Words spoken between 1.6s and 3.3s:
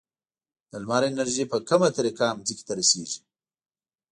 کومه طریقه ځمکې ته رسیږي؟